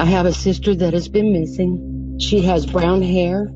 [0.00, 2.16] I have a sister that has been missing.
[2.18, 3.50] She has brown hair,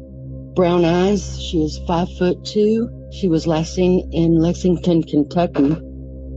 [0.54, 1.40] brown eyes.
[1.40, 3.08] She is five foot two.
[3.12, 5.74] She was last seen in Lexington, Kentucky.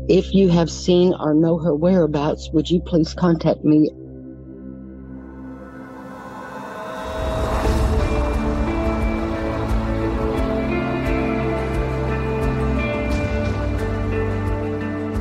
[0.08, 3.90] If you have seen or know her whereabouts, would you please contact me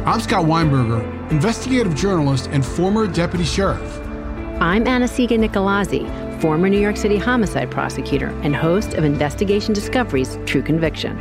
[0.06, 4.05] I'm Scott Weinberger, investigative journalist and former deputy sheriff.
[4.66, 10.60] I'm Anna-Sigga Nicolazzi, former New York City homicide prosecutor and host of Investigation Discovery's True
[10.60, 11.16] Conviction.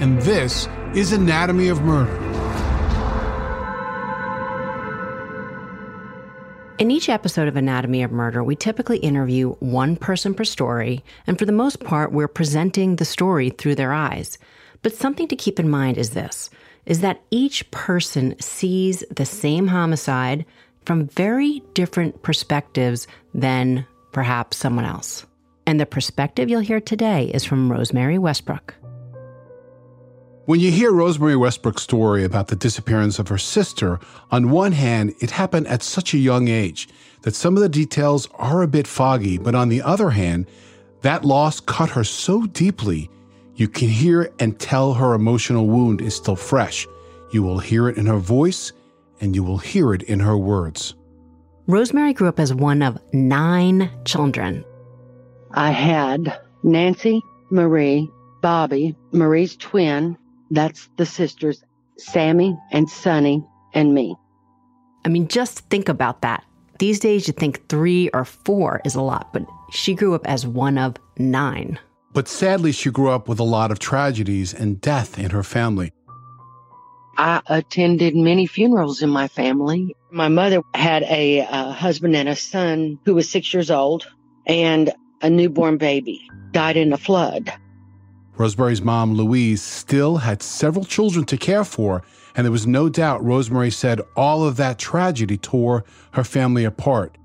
[0.00, 2.16] And this is Anatomy of Murder.
[6.78, 11.38] In each episode of Anatomy of Murder, we typically interview one person per story, and
[11.38, 14.38] for the most part, we're presenting the story through their eyes.
[14.80, 16.48] But something to keep in mind is this
[16.86, 20.46] is that each person sees the same homicide
[20.86, 25.26] from very different perspectives than perhaps someone else.
[25.66, 28.74] And the perspective you'll hear today is from Rosemary Westbrook.
[30.46, 33.98] When you hear Rosemary Westbrook's story about the disappearance of her sister,
[34.30, 36.88] on one hand, it happened at such a young age
[37.22, 40.46] that some of the details are a bit foggy, but on the other hand,
[41.02, 43.10] that loss cut her so deeply
[43.56, 46.86] you can hear and tell her emotional wound is still fresh.
[47.32, 48.72] You will hear it in her voice
[49.20, 50.94] and you will hear it in her words.
[51.66, 54.64] Rosemary grew up as one of nine children.
[55.52, 58.08] I had Nancy, Marie,
[58.40, 60.16] Bobby, Marie's twin,
[60.50, 61.64] that's the sisters,
[61.96, 64.14] Sammy and Sonny, and me.
[65.04, 66.44] I mean, just think about that.
[66.78, 70.46] These days, you think three or four is a lot, but she grew up as
[70.46, 71.78] one of nine.
[72.12, 75.92] But sadly, she grew up with a lot of tragedies and death in her family.
[77.18, 79.96] I attended many funerals in my family.
[80.10, 84.06] My mother had a uh, husband and a son who was six years old
[84.46, 84.92] and
[85.22, 87.52] a newborn baby died in a flood.
[88.36, 92.02] Rosemary's mom, Louise, still had several children to care for,
[92.34, 97.16] and there was no doubt Rosemary said all of that tragedy tore her family apart.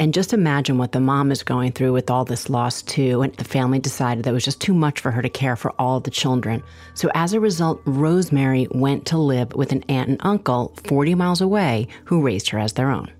[0.00, 3.20] And just imagine what the mom is going through with all this loss, too.
[3.20, 5.74] And the family decided that it was just too much for her to care for
[5.78, 6.62] all the children.
[6.94, 11.42] So as a result, Rosemary went to live with an aunt and uncle 40 miles
[11.42, 13.12] away who raised her as their own.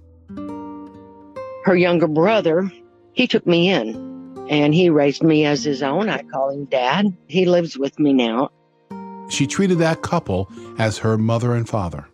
[1.67, 2.73] Her younger brother,
[3.13, 6.09] he took me in and he raised me as his own.
[6.09, 7.15] I call him dad.
[7.29, 8.53] He lives with me now.
[9.29, 12.09] She treated that couple as her mother and father.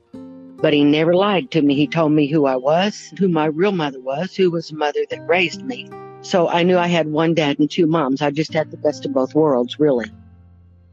[0.58, 1.74] But he never lied to me.
[1.74, 5.04] He told me who I was, who my real mother was, who was the mother
[5.10, 5.88] that raised me.
[6.22, 8.22] So I knew I had one dad and two moms.
[8.22, 10.10] I just had the best of both worlds, really.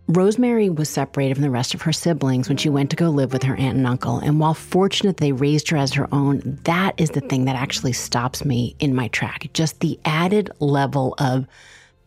[0.10, 3.32] Rosemary was separated from the rest of her siblings when she went to go live
[3.32, 4.20] with her aunt and uncle.
[4.20, 7.94] And while fortunate they raised her as her own, that is the thing that actually
[7.94, 9.48] stops me in my track.
[9.54, 11.48] Just the added level of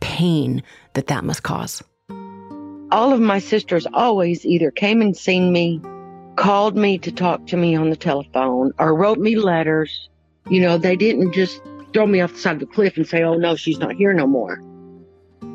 [0.01, 0.63] pain
[0.93, 1.83] that that must cause.
[2.93, 5.81] All of my sisters always either came and seen me
[6.37, 10.09] called me to talk to me on the telephone or wrote me letters.
[10.49, 11.61] You know, they didn't just
[11.93, 14.13] throw me off the side of the cliff and say, oh no, she's not here
[14.13, 14.61] no more.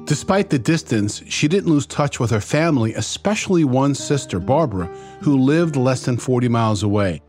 [0.05, 4.87] Despite the distance, she didn't lose touch with her family, especially one sister, Barbara,
[5.21, 7.21] who lived less than 40 miles away.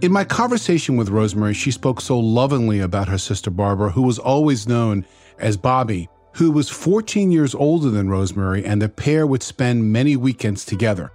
[0.00, 4.18] In my conversation with Rosemary, she spoke so lovingly about her sister Barbara, who was
[4.18, 5.04] always known
[5.38, 10.16] as Bobby, who was 14 years older than Rosemary, and the pair would spend many
[10.16, 11.12] weekends together.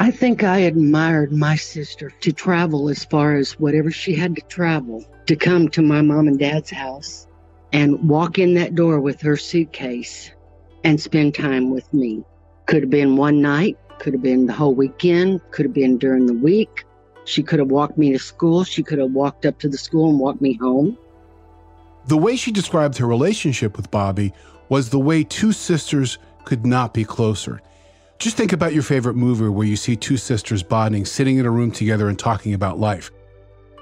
[0.00, 4.42] I think I admired my sister to travel as far as whatever she had to
[4.42, 7.26] travel to come to my mom and dad's house
[7.72, 10.30] and walk in that door with her suitcase
[10.84, 12.22] and spend time with me.
[12.66, 16.26] Could have been one night, could have been the whole weekend, could have been during
[16.26, 16.84] the week.
[17.24, 18.62] She could have walked me to school.
[18.62, 20.96] She could have walked up to the school and walked me home.
[22.06, 24.32] The way she described her relationship with Bobby
[24.68, 27.60] was the way two sisters could not be closer.
[28.18, 31.50] Just think about your favorite movie where you see two sisters bonding, sitting in a
[31.50, 33.12] room together and talking about life.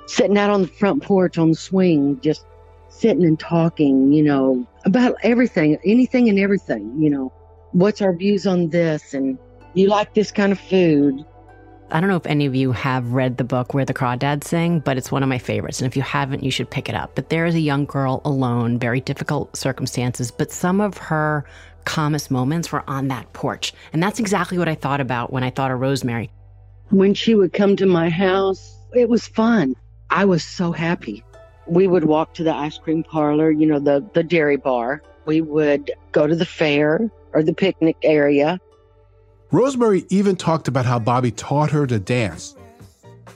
[0.07, 2.45] Sitting out on the front porch on the swing, just
[2.91, 7.33] sitting and talking, you know, about everything, anything and everything, you know.
[7.73, 9.15] What's our views on this?
[9.15, 9.39] And
[9.73, 11.25] you like this kind of food?
[11.91, 14.81] I don't know if any of you have read the book Where the Crawdads Sing,
[14.81, 15.81] but it's one of my favorites.
[15.81, 17.15] And if you haven't, you should pick it up.
[17.15, 21.47] But there is a young girl alone, very difficult circumstances, but some of her
[21.87, 23.73] calmest moments were on that porch.
[23.95, 26.31] And that's exactly what I thought about when I thought of Rosemary.
[26.91, 29.75] When she would come to my house, it was fun.
[30.11, 31.25] I was so happy.
[31.67, 35.03] We would walk to the ice cream parlor, you know, the, the dairy bar.
[35.25, 38.61] We would go to the fair or the picnic area.
[39.51, 42.55] Rosemary even talked about how Bobby taught her to dance.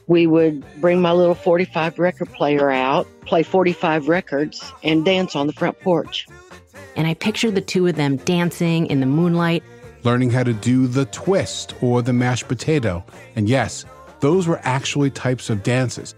[0.07, 5.47] we would bring my little 45 record player out, play 45 records, and dance on
[5.47, 6.27] the front porch.
[7.01, 9.63] And I pictured the two of them dancing in the moonlight,
[10.03, 13.03] learning how to do the twist or the mashed potato.
[13.37, 13.87] And yes,
[14.21, 16.15] those were actually types of dances.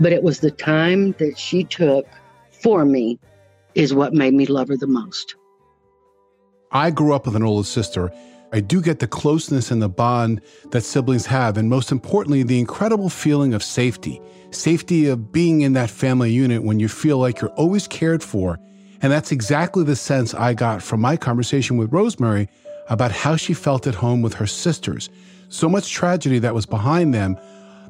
[0.00, 2.06] But it was the time that she took
[2.50, 3.18] for me
[3.74, 5.36] is what made me love her the most.
[6.72, 8.10] I grew up with an older sister.
[8.54, 12.58] I do get the closeness and the bond that siblings have, and most importantly, the
[12.58, 14.18] incredible feeling of safety
[14.50, 18.58] safety of being in that family unit when you feel like you're always cared for.
[19.02, 22.48] And that's exactly the sense I got from my conversation with Rosemary
[22.88, 25.08] about how she felt at home with her sisters.
[25.48, 27.38] So much tragedy that was behind them,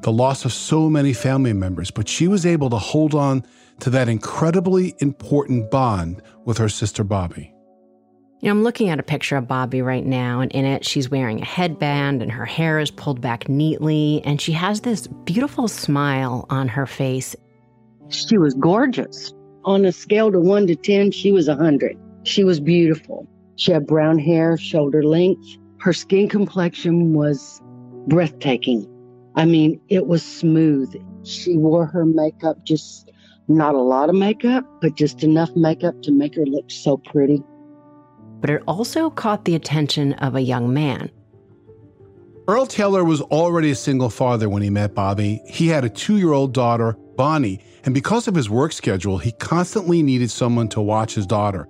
[0.01, 3.43] the loss of so many family members, but she was able to hold on
[3.81, 7.53] to that incredibly important bond with her sister Bobby.
[8.39, 11.11] You know, I'm looking at a picture of Bobby right now, and in it, she's
[11.11, 15.67] wearing a headband and her hair is pulled back neatly, and she has this beautiful
[15.67, 17.35] smile on her face.
[18.09, 19.33] She was gorgeous.
[19.63, 21.97] On a scale to one to 10, she was a 100.
[22.23, 23.27] She was beautiful.
[23.55, 25.57] She had brown hair, shoulder length.
[25.79, 27.61] Her skin complexion was
[28.07, 28.87] breathtaking.
[29.35, 30.93] I mean, it was smooth.
[31.23, 33.11] She wore her makeup just
[33.47, 37.43] not a lot of makeup, but just enough makeup to make her look so pretty
[38.41, 41.09] but it also caught the attention of a young man.
[42.47, 45.41] Earl Taylor was already a single father when he met Bobby.
[45.45, 49.31] He had a two year old daughter, Bonnie, and because of his work schedule, he
[49.33, 51.67] constantly needed someone to watch his daughter.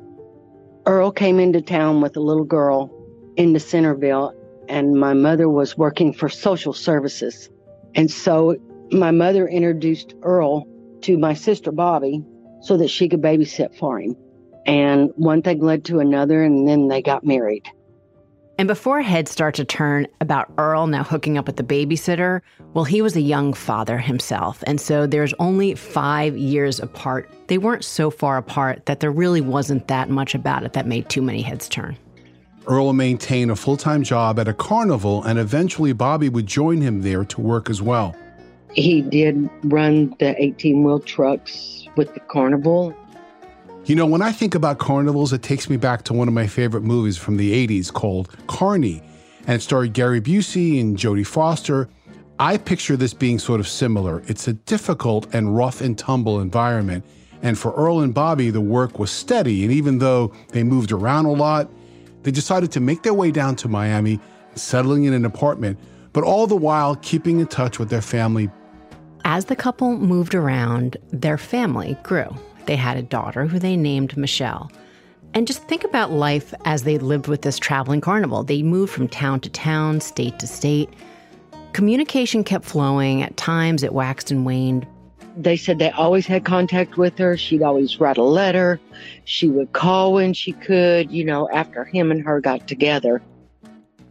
[0.86, 2.90] Earl came into town with a little girl
[3.38, 4.34] into Centerville,
[4.68, 7.50] and my mother was working for social services.
[7.96, 8.56] And so
[8.92, 10.68] my mother introduced Earl
[11.02, 12.24] to my sister Bobby
[12.62, 14.16] so that she could babysit for him.
[14.66, 17.68] And one thing led to another, and then they got married.
[18.57, 22.42] And before heads start to turn about Earl now hooking up with the babysitter,
[22.74, 24.63] well, he was a young father himself.
[24.68, 27.30] And so there's only five years apart.
[27.48, 31.09] They weren't so far apart that there really wasn't that much about it that made
[31.09, 31.98] too many heads turn.
[32.68, 37.01] Earl maintained a full time job at a carnival, and eventually Bobby would join him
[37.01, 38.15] there to work as well.
[38.74, 42.95] He did run the 18 wheel trucks with the carnival
[43.86, 46.45] you know, when I think about carnivals, it takes me back to one of my
[46.45, 49.01] favorite movies from the 80s called Carny,
[49.48, 51.89] and it starred Gary Busey and Jodie Foster.
[52.39, 54.22] I picture this being sort of similar.
[54.28, 57.04] It's a difficult and rough and tumble environment.
[57.42, 59.63] And for Earl and Bobby, the work was steady.
[59.63, 61.68] And even though they moved around a lot,
[62.22, 64.19] they decided to make their way down to Miami,
[64.54, 65.80] settling in an apartment,
[66.13, 68.50] but all the while keeping in touch with their family.
[69.25, 72.36] As the couple moved around, their family grew.
[72.66, 74.72] They had a daughter who they named Michelle.
[75.34, 78.44] And just think about life as they lived with this traveling carnival.
[78.44, 80.90] They moved from town to town, state to state.
[81.74, 83.24] Communication kept flowing.
[83.24, 84.86] At times, it waxed and waned.
[85.38, 87.38] They said they always had contact with her.
[87.38, 88.81] She'd always write a letter.
[89.24, 93.22] She would call when she could, you know, after him and her got together.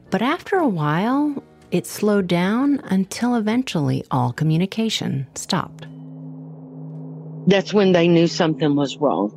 [0.09, 5.87] But after a while, it slowed down until eventually all communication stopped
[7.51, 9.31] that's when they knew something was wrong.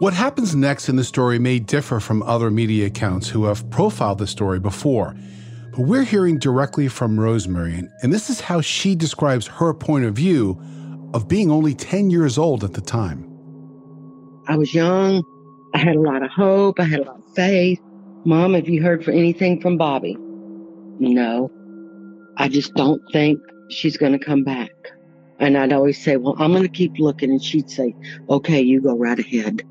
[0.00, 4.18] What happens next in the story may differ from other media accounts who have profiled
[4.18, 5.14] the story before,
[5.70, 10.14] but we're hearing directly from Rosemary, and this is how she describes her point of
[10.14, 10.60] view
[11.14, 13.30] of being only 10 years old at the time.
[14.48, 15.22] I was young.
[15.74, 16.80] I had a lot of hope.
[16.80, 17.80] I had a lot of faith.
[18.24, 20.16] Mom, have you heard for anything from Bobby?
[20.98, 21.50] No.
[22.36, 23.38] I just don't think
[23.70, 24.70] she's going to come back.
[25.38, 27.30] And I'd always say, Well, I'm going to keep looking.
[27.30, 27.94] And she'd say,
[28.28, 29.62] Okay, you go right ahead.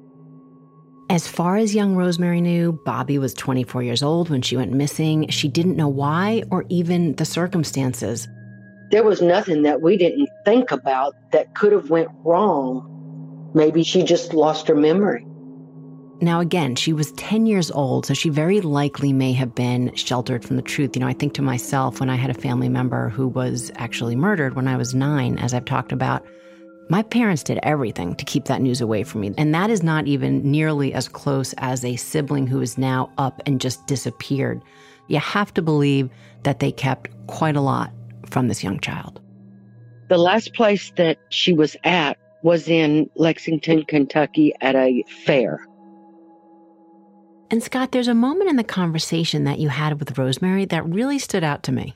[1.10, 5.28] As far as young Rosemary knew, Bobby was 24 years old when she went missing.
[5.30, 8.28] She didn't know why or even the circumstances.
[8.90, 13.52] There was nothing that we didn't think about that could have went wrong.
[13.54, 15.26] Maybe she just lost her memory.
[16.22, 20.46] Now, again, she was 10 years old, so she very likely may have been sheltered
[20.46, 20.96] from the truth.
[20.96, 24.16] You know, I think to myself when I had a family member who was actually
[24.16, 26.26] murdered when I was nine, as I've talked about,
[26.90, 29.34] my parents did everything to keep that news away from me.
[29.38, 33.42] And that is not even nearly as close as a sibling who is now up
[33.46, 34.62] and just disappeared.
[35.08, 36.10] You have to believe
[36.44, 37.92] that they kept quite a lot
[38.30, 39.22] from this young child.
[40.10, 45.66] The last place that she was at was in Lexington, Kentucky at a fair.
[47.50, 51.20] And Scott, there's a moment in the conversation that you had with Rosemary that really
[51.20, 51.96] stood out to me.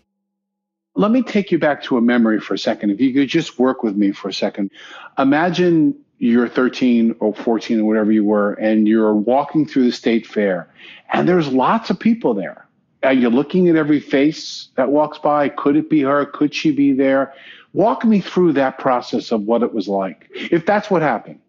[0.96, 2.90] Let me take you back to a memory for a second.
[2.90, 4.72] If you could just work with me for a second.
[5.18, 10.26] Imagine you're 13 or 14 or whatever you were, and you're walking through the state
[10.26, 10.68] fair,
[11.14, 12.68] and there's lots of people there.
[13.04, 15.50] Are you looking at every face that walks by?
[15.50, 16.26] Could it be her?
[16.26, 17.34] Could she be there?
[17.74, 21.40] Walk me through that process of what it was like, if that's what happened.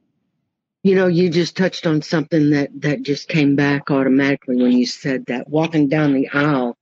[0.84, 4.86] You know, you just touched on something that that just came back automatically when you
[4.86, 5.48] said that.
[5.48, 6.76] Walking down the aisle,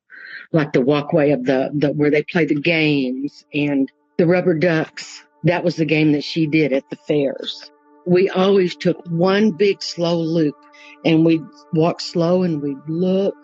[0.53, 5.23] like the walkway of the, the where they play the games and the rubber ducks.
[5.45, 7.71] That was the game that she did at the fairs.
[8.07, 10.57] We always took one big slow loop
[11.05, 13.35] and we'd walk slow and we'd look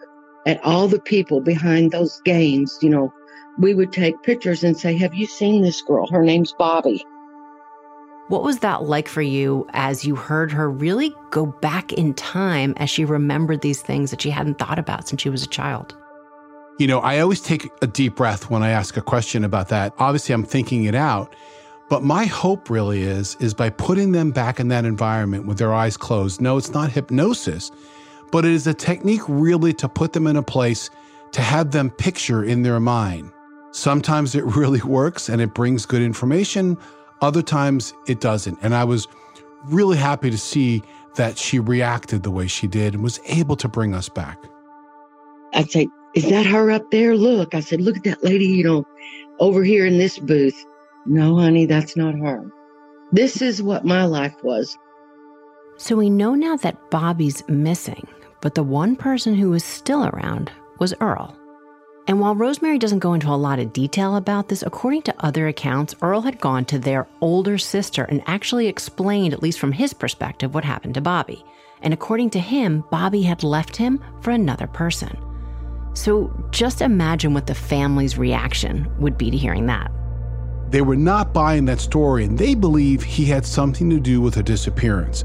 [0.46, 2.78] at all the people behind those games.
[2.82, 3.12] You know,
[3.58, 6.06] we would take pictures and say, Have you seen this girl?
[6.08, 7.04] Her name's Bobby.
[8.28, 12.72] What was that like for you as you heard her really go back in time
[12.76, 15.96] as she remembered these things that she hadn't thought about since she was a child?
[16.78, 19.92] You know, I always take a deep breath when I ask a question about that.
[19.98, 21.34] Obviously, I'm thinking it out.
[21.88, 25.74] But my hope really is is by putting them back in that environment with their
[25.74, 26.40] eyes closed.
[26.40, 27.70] No, it's not hypnosis,
[28.30, 30.88] but it is a technique really to put them in a place
[31.32, 33.30] to have them picture in their mind.
[33.72, 36.78] Sometimes it really works and it brings good information.
[37.22, 38.58] Other times it doesn't.
[38.62, 39.08] And I was
[39.66, 40.82] really happy to see
[41.14, 44.38] that she reacted the way she did and was able to bring us back.
[45.54, 47.16] I'd say, Is that her up there?
[47.16, 47.54] Look.
[47.54, 48.86] I said, Look at that lady, you know,
[49.38, 50.66] over here in this booth.
[51.06, 52.44] No, honey, that's not her.
[53.12, 54.76] This is what my life was.
[55.76, 58.06] So we know now that Bobby's missing,
[58.40, 61.36] but the one person who was still around was Earl.
[62.08, 65.46] And while Rosemary doesn't go into a lot of detail about this, according to other
[65.46, 69.94] accounts, Earl had gone to their older sister and actually explained, at least from his
[69.94, 71.44] perspective, what happened to Bobby.
[71.80, 75.16] And according to him, Bobby had left him for another person.
[75.94, 79.90] So just imagine what the family's reaction would be to hearing that.
[80.70, 84.34] They were not buying that story, and they believe he had something to do with
[84.34, 85.24] her disappearance.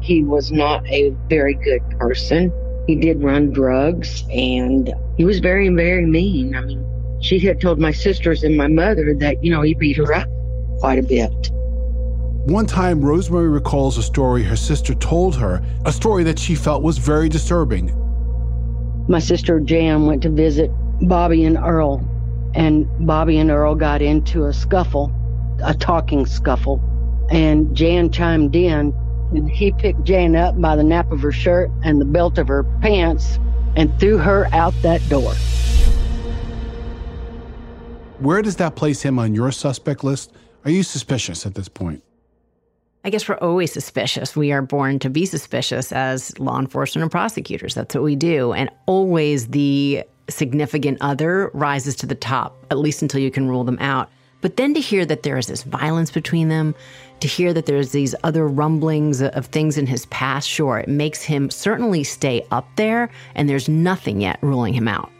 [0.00, 2.52] He was not a very good person.
[2.86, 6.54] He did run drugs and he was very, very mean.
[6.54, 9.96] I mean, she had told my sisters and my mother that, you know, he beat
[9.96, 10.28] her up
[10.78, 11.50] quite a bit.
[12.46, 16.84] One time, Rosemary recalls a story her sister told her, a story that she felt
[16.84, 17.92] was very disturbing.
[19.08, 20.70] My sister Jan went to visit
[21.02, 22.04] Bobby and Earl,
[22.54, 25.12] and Bobby and Earl got into a scuffle,
[25.64, 26.80] a talking scuffle,
[27.30, 28.94] and Jan chimed in
[29.30, 32.48] and he picked Jane up by the nap of her shirt and the belt of
[32.48, 33.38] her pants
[33.76, 35.34] and threw her out that door.
[38.18, 40.32] Where does that place him on your suspect list?
[40.64, 42.02] Are you suspicious at this point?
[43.04, 44.34] I guess we're always suspicious.
[44.34, 47.74] We are born to be suspicious as law enforcement and prosecutors.
[47.74, 48.52] That's what we do.
[48.52, 53.62] And always the significant other rises to the top, at least until you can rule
[53.62, 54.10] them out.
[54.40, 56.74] But then to hear that there is this violence between them,
[57.20, 61.22] to hear that there's these other rumblings of things in his past, sure, it makes
[61.22, 65.10] him certainly stay up there, and there's nothing yet ruling him out.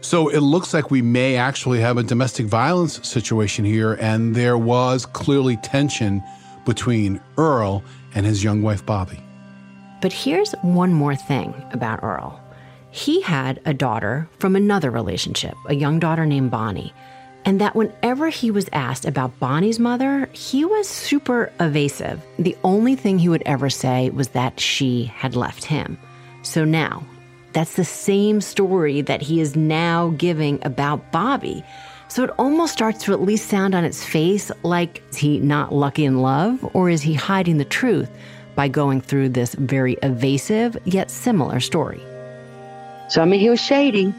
[0.00, 4.56] So it looks like we may actually have a domestic violence situation here, and there
[4.56, 6.22] was clearly tension
[6.64, 7.82] between Earl
[8.14, 9.20] and his young wife, Bobby.
[10.00, 12.40] But here's one more thing about Earl.
[12.90, 16.94] He had a daughter from another relationship, a young daughter named Bonnie
[17.46, 22.20] and that whenever he was asked about Bonnie's mother, he was super evasive.
[22.40, 25.96] The only thing he would ever say was that she had left him.
[26.42, 27.04] So now,
[27.52, 31.64] that's the same story that he is now giving about Bobby.
[32.08, 35.72] So it almost starts to at least sound on its face like is he not
[35.72, 38.10] lucky in love, or is he hiding the truth
[38.56, 42.00] by going through this very evasive yet similar story?
[43.08, 44.12] So, I mean, he was shady.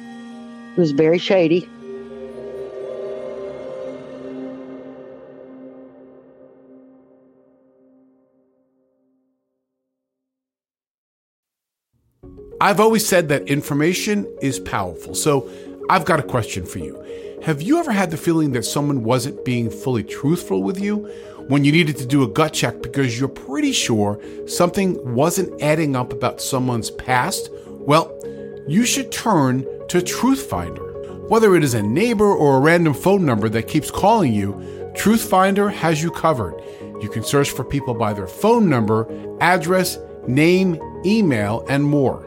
[0.76, 1.70] He was very shady.
[12.60, 15.14] I've always said that information is powerful.
[15.14, 15.48] So
[15.92, 17.04] I've got a question for you.
[17.44, 21.06] Have you ever had the feeling that someone wasn't being fully truthful with you
[21.50, 25.96] when you needed to do a gut check because you're pretty sure something wasn't adding
[25.96, 27.52] up about someone's past?
[27.68, 28.12] Well,
[28.68, 29.60] you should turn
[29.90, 31.30] to Truthfinder.
[31.30, 34.54] Whether it is a neighbor or a random phone number that keeps calling you,
[34.96, 36.60] Truthfinder has you covered.
[37.02, 39.08] You can search for people by their phone number,
[39.42, 42.27] address, name, email, and more.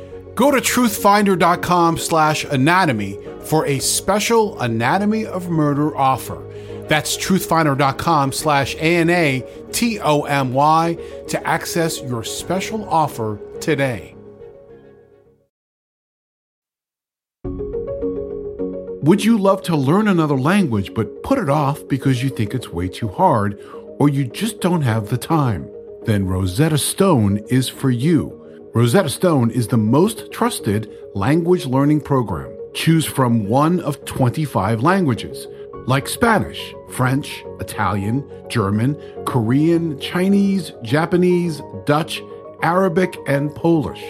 [0.35, 6.41] Go to truthfinder.com slash anatomy for a special Anatomy of Murder offer.
[6.87, 9.37] That's truthfinder.com slash A-N-A-T-O-M-Y
[11.29, 14.15] to access your special offer today.
[19.03, 22.69] Would you love to learn another language but put it off because you think it's
[22.69, 23.59] way too hard
[23.99, 25.69] or you just don't have the time?
[26.03, 28.40] Then Rosetta Stone is for you.
[28.73, 32.49] Rosetta Stone is the most trusted language learning program.
[32.73, 35.45] Choose from one of 25 languages
[35.87, 42.21] like Spanish, French, Italian, German, Korean, Chinese, Japanese, Dutch,
[42.63, 44.01] Arabic, and Polish.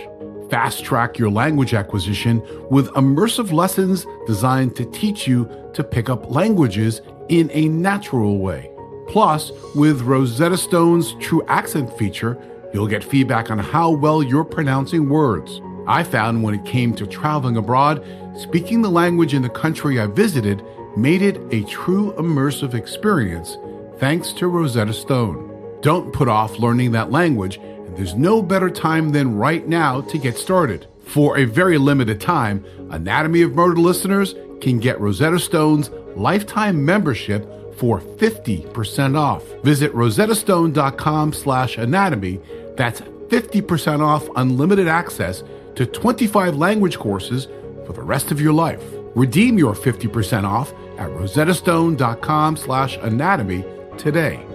[0.52, 2.40] Fast track your language acquisition
[2.70, 8.70] with immersive lessons designed to teach you to pick up languages in a natural way.
[9.08, 12.38] Plus, with Rosetta Stone's TruAccent feature,
[12.74, 15.62] you'll get feedback on how well you're pronouncing words.
[15.88, 18.06] I found when it came to traveling abroad,
[18.38, 20.64] speaking the language in the country I visited
[20.96, 23.58] made it a true immersive experience
[23.98, 25.80] thanks to Rosetta Stone.
[25.82, 30.18] Don't put off learning that language and there's no better time than right now to
[30.18, 30.88] get started.
[31.06, 37.76] For a very limited time, Anatomy of Murder listeners can get Rosetta Stone's lifetime membership
[37.78, 39.44] for 50% off.
[39.64, 42.40] Visit rosettastone.com slash anatomy.
[42.76, 45.44] That's 50% off unlimited access
[45.76, 47.48] to 25 language courses
[47.86, 48.84] for the rest of your life.
[49.16, 53.66] Redeem your 50% off at rosettastone.com slash anatomy
[53.98, 54.46] today.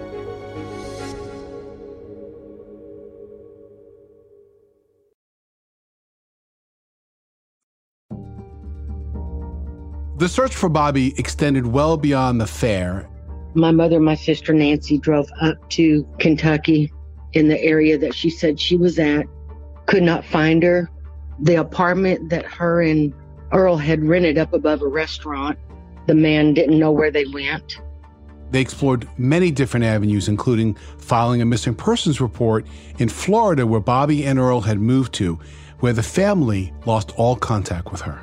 [10.17, 13.07] The search for Bobby extended well beyond the fair.
[13.53, 16.91] My mother, and my sister Nancy drove up to Kentucky
[17.37, 19.25] in the area that she said she was at,
[19.85, 20.89] could not find her.
[21.39, 23.13] The apartment that her and
[23.53, 25.57] Earl had rented up above a restaurant,
[26.07, 27.79] the man didn't know where they went.
[28.51, 32.65] They explored many different avenues, including filing a missing persons report
[32.97, 35.39] in Florida, where Bobby and Earl had moved to,
[35.79, 38.21] where the family lost all contact with her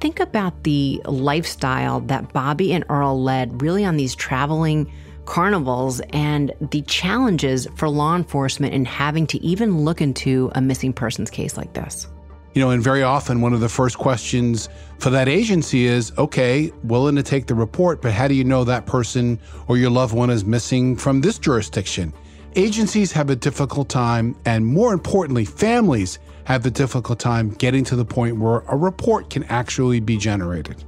[0.00, 4.92] think about the lifestyle that Bobby and Earl led really on these traveling
[5.28, 10.90] carnivals and the challenges for law enforcement in having to even look into a missing
[10.90, 12.08] persons case like this.
[12.54, 16.72] You know, and very often one of the first questions for that agency is okay,
[16.82, 19.38] willing to take the report, but how do you know that person
[19.68, 22.14] or your loved one is missing from this jurisdiction?
[22.56, 27.96] Agencies have a difficult time, and more importantly, families have a difficult time getting to
[27.96, 30.82] the point where a report can actually be generated.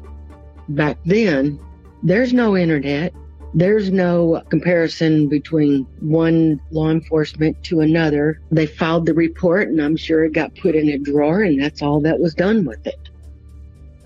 [0.71, 1.61] Back then,
[2.03, 3.13] there's no internet.
[3.53, 8.41] There's no comparison between one law enforcement to another.
[8.53, 11.83] They filed the report, and I'm sure it got put in a drawer, and that's
[11.83, 13.11] all that was done with it.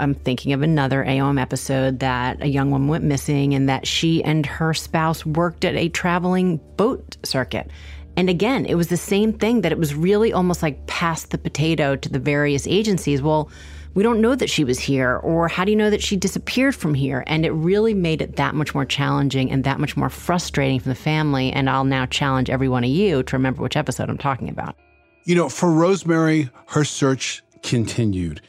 [0.00, 4.24] I'm thinking of another AOM episode that a young woman went missing and that she
[4.24, 7.70] and her spouse worked at a traveling boat circuit.
[8.16, 11.38] And again, it was the same thing that it was really almost like pass the
[11.38, 13.22] potato to the various agencies.
[13.22, 13.50] Well,
[13.94, 16.74] we don't know that she was here, or how do you know that she disappeared
[16.74, 17.24] from here?
[17.26, 20.88] And it really made it that much more challenging and that much more frustrating for
[20.88, 21.52] the family.
[21.52, 24.76] And I'll now challenge every one of you to remember which episode I'm talking about.
[25.24, 28.40] You know, for Rosemary, her search continued.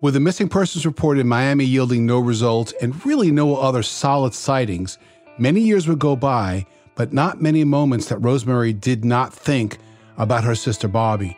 [0.00, 4.34] With the missing persons report in Miami yielding no results and really no other solid
[4.34, 4.98] sightings,
[5.38, 6.66] many years would go by
[7.00, 9.78] but not many moments that Rosemary did not think
[10.18, 11.34] about her sister Bobby.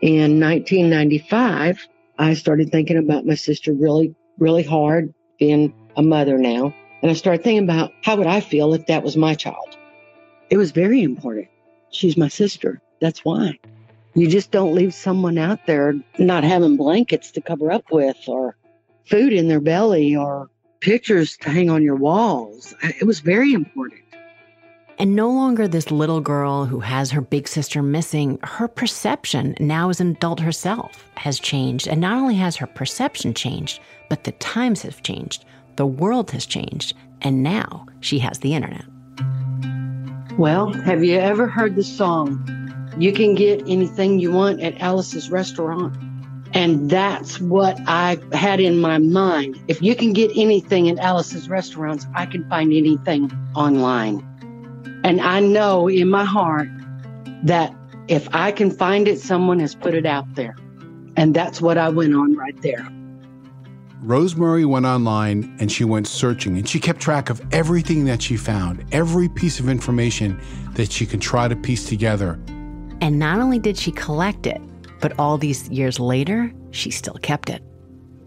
[0.00, 1.86] In 1995,
[2.18, 6.74] I started thinking about my sister really, really hard, being a mother now.
[7.02, 9.76] And I started thinking about how would I feel if that was my child?
[10.50, 11.48] It was very important.
[11.90, 12.80] She's my sister.
[13.00, 13.58] That's why.
[14.14, 18.56] You just don't leave someone out there not having blankets to cover up with or
[19.04, 20.50] food in their belly or
[20.80, 22.74] pictures to hang on your walls.
[22.82, 24.00] It was very important.
[24.98, 29.90] And no longer this little girl who has her big sister missing, her perception now
[29.90, 31.86] as an adult herself has changed.
[31.86, 33.78] And not only has her perception changed,
[34.08, 35.44] but the times have changed,
[35.76, 38.86] the world has changed, and now she has the internet.
[40.38, 42.42] Well, have you ever heard the song,
[42.98, 45.94] You Can Get Anything You Want at Alice's Restaurant?
[46.54, 49.60] And that's what I had in my mind.
[49.68, 54.26] If you can get anything at Alice's restaurants, I can find anything online.
[55.06, 56.68] And I know in my heart
[57.44, 57.72] that
[58.08, 60.56] if I can find it, someone has put it out there.
[61.16, 62.84] And that's what I went on right there.
[64.02, 68.36] Rosemary went online and she went searching and she kept track of everything that she
[68.36, 70.40] found, every piece of information
[70.72, 72.32] that she could try to piece together.
[73.00, 74.60] And not only did she collect it,
[75.00, 77.62] but all these years later, she still kept it.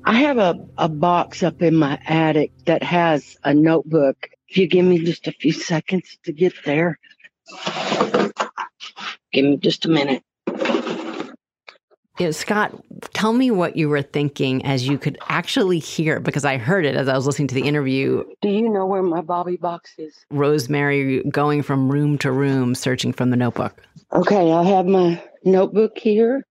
[0.05, 4.29] I have a, a box up in my attic that has a notebook.
[4.49, 6.97] If you give me just a few seconds to get there,
[9.31, 10.23] give me just a minute.
[12.17, 12.73] You know, Scott,
[13.13, 16.95] tell me what you were thinking as you could actually hear, because I heard it
[16.95, 18.23] as I was listening to the interview.
[18.41, 20.15] Do you know where my Bobby box is?
[20.31, 23.81] Rosemary going from room to room searching from the notebook.
[24.11, 26.43] Okay, I have my notebook here.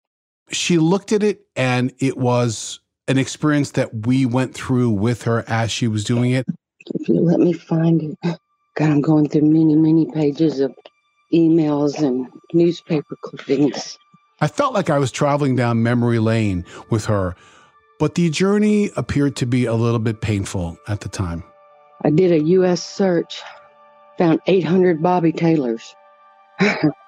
[0.52, 2.80] She looked at it and it was
[3.10, 6.46] an experience that we went through with her as she was doing it.
[6.94, 8.40] If you let me find it.
[8.76, 10.76] God, I'm going through many, many pages of
[11.34, 13.98] emails and newspaper clippings.
[14.40, 17.36] I felt like I was traveling down memory lane with her,
[18.00, 21.44] but the journey appeared to be a little bit painful at the time.
[22.04, 22.84] I did a U.S.
[22.84, 23.42] search,
[24.18, 25.96] found 800 Bobby Taylors.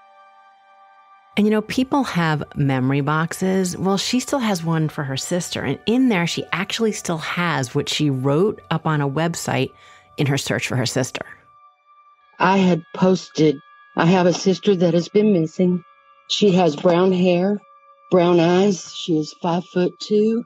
[1.38, 3.78] and you know, people have memory boxes.
[3.78, 5.64] Well, she still has one for her sister.
[5.64, 9.72] And in there, she actually still has what she wrote up on a website
[10.18, 11.26] in her search for her sister.
[12.40, 13.58] I had posted,
[13.96, 15.84] I have a sister that has been missing.
[16.30, 17.60] She has brown hair,
[18.12, 18.94] brown eyes.
[18.94, 20.44] She is five foot two.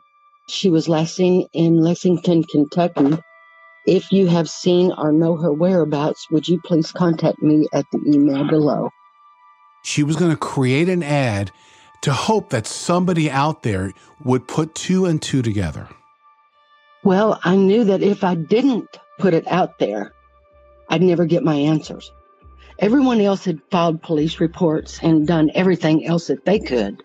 [0.48, 3.18] She was last seen in Lexington, Kentucky.
[3.86, 8.00] If you have seen or know her whereabouts, would you please contact me at the
[8.08, 8.90] email below?
[9.84, 11.52] She was going to create an ad
[12.02, 13.92] to hope that somebody out there
[14.24, 15.88] would put two and two together.
[17.04, 20.14] Well, I knew that if I didn't put it out there,
[20.90, 22.12] I'd never get my answers.
[22.80, 27.04] Everyone else had filed police reports and done everything else that they could.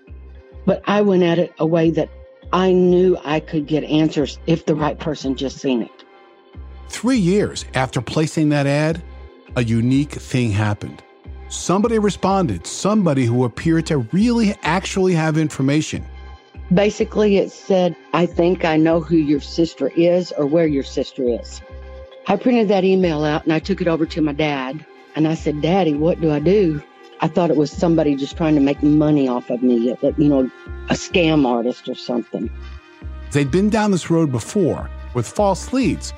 [0.64, 2.09] But I went at it a way that
[2.53, 6.05] I knew I could get answers if the right person just seen it.
[6.88, 9.03] Three years after placing that ad,
[9.57, 11.03] a unique thing happened.
[11.48, 16.04] Somebody responded, somebody who appeared to really actually have information.
[16.72, 21.22] Basically, it said, I think I know who your sister is or where your sister
[21.26, 21.62] is.
[22.26, 24.84] I printed that email out and I took it over to my dad.
[25.16, 26.82] And I said, Daddy, what do I do?
[27.20, 30.50] I thought it was somebody just trying to make money off of me, you know,
[30.90, 32.50] a scam artist or something.
[33.32, 36.12] They'd been down this road before with false leads.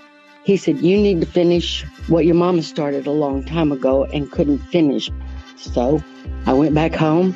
[0.45, 4.31] He said, You need to finish what your mama started a long time ago and
[4.31, 5.11] couldn't finish.
[5.57, 6.03] So
[6.47, 7.35] I went back home.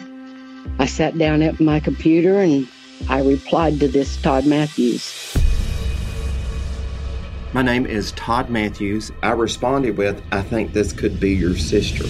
[0.78, 2.66] I sat down at my computer and
[3.08, 5.36] I replied to this Todd Matthews.
[7.52, 9.12] My name is Todd Matthews.
[9.22, 12.04] I responded with, I think this could be your sister.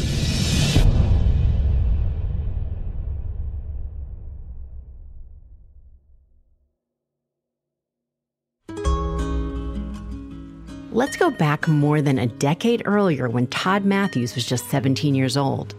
[10.94, 15.36] Let's go back more than a decade earlier when Todd Matthews was just 17 years
[15.36, 15.74] old.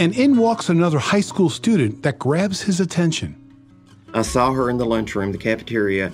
[0.00, 3.36] And in walks another high school student that grabs his attention.
[4.12, 6.12] I saw her in the lunchroom, the cafeteria,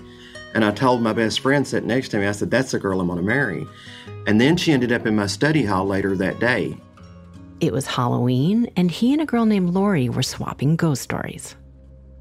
[0.53, 3.01] and I told my best friend sitting next to me, I said, That's the girl
[3.01, 3.67] I'm going to marry.
[4.27, 6.77] And then she ended up in my study hall later that day.
[7.61, 11.57] It was Halloween, and he and a girl named Lori were swapping ghost stories.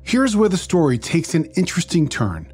[0.04, 2.54] Here's where the story takes an interesting turn.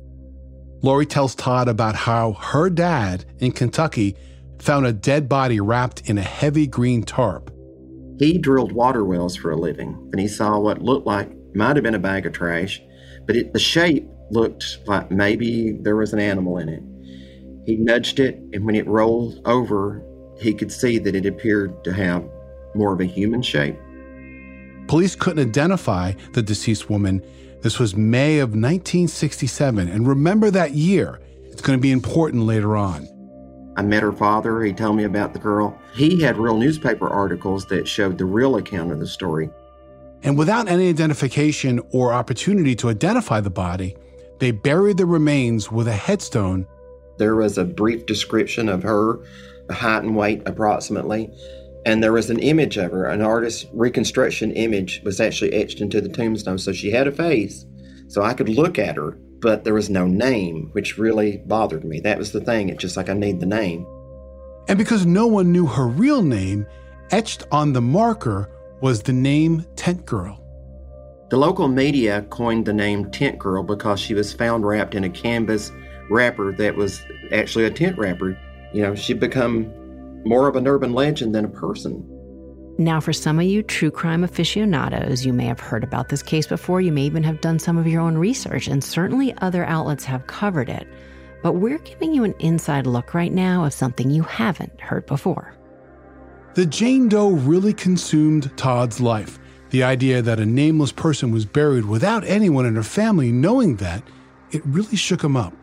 [0.84, 4.16] Lori tells Todd about how her dad in Kentucky
[4.60, 7.52] found a dead body wrapped in a heavy green tarp.
[8.18, 11.84] He drilled water wells for a living, and he saw what looked like might have
[11.84, 12.82] been a bag of trash,
[13.26, 16.84] but it, the shape looked like maybe there was an animal in it.
[17.66, 20.04] He nudged it, and when it rolled over,
[20.40, 22.28] he could see that it appeared to have
[22.74, 23.78] more of a human shape.
[24.88, 27.24] Police couldn't identify the deceased woman.
[27.62, 31.20] This was May of 1967, and remember that year.
[31.44, 33.08] It's going to be important later on.
[33.78, 34.62] I met her father.
[34.64, 35.80] He told me about the girl.
[35.94, 39.52] He had real newspaper articles that showed the real account of the story.
[40.24, 43.96] And without any identification or opportunity to identify the body,
[44.40, 46.66] they buried the remains with a headstone.
[47.18, 49.20] There was a brief description of her,
[49.70, 51.30] height and weight approximately,
[51.86, 53.06] and there was an image of her.
[53.06, 56.58] An artist's reconstruction image was actually etched into the tombstone.
[56.58, 57.66] So she had a face,
[58.08, 62.00] so I could look at her, but there was no name, which really bothered me.
[62.00, 62.70] That was the thing.
[62.70, 63.86] It's just like I need the name.
[64.68, 66.68] And because no one knew her real name,
[67.10, 68.50] etched on the marker
[68.82, 70.38] was the name Tent Girl.
[71.30, 75.10] The local media coined the name Tent Girl because she was found wrapped in a
[75.10, 75.72] canvas
[76.10, 78.38] wrapper that was actually a tent wrapper.
[78.74, 79.74] You know, she'd become
[80.26, 82.06] more of an urban legend than a person.
[82.78, 86.48] Now, for some of you true crime aficionados, you may have heard about this case
[86.48, 86.82] before.
[86.82, 90.28] You may even have done some of your own research, and certainly other outlets have
[90.28, 90.88] covered it.
[91.44, 95.54] But we're giving you an inside look right now of something you haven't heard before.
[96.54, 99.38] The Jane Doe really consumed Todd's life.
[99.70, 104.04] The idea that a nameless person was buried without anyone in her family knowing that,
[104.52, 105.54] it really shook him up.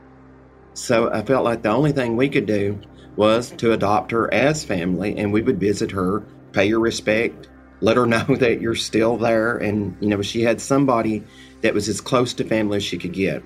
[0.74, 2.80] So I felt like the only thing we could do
[3.18, 6.20] was to adopt her as family and we would visit her,
[6.52, 7.48] pay your respect,
[7.80, 9.58] let her know that you're still there.
[9.58, 11.24] And, you know, she had somebody
[11.60, 13.42] that was as close to family as she could get.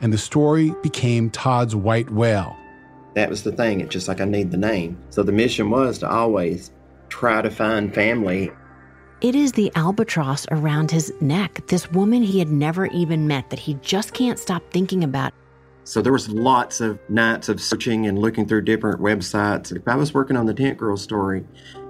[0.00, 2.56] And the story became Todd's white whale.
[3.14, 3.80] That was the thing.
[3.80, 4.98] It's just like I need the name.
[5.08, 6.70] So the mission was to always
[7.08, 8.50] try to find family.
[9.22, 13.58] It is the albatross around his neck, this woman he had never even met that
[13.58, 15.32] he just can't stop thinking about.
[15.86, 19.70] So there was lots of nights of searching and looking through different websites.
[19.70, 21.44] If I was working on the tent girl story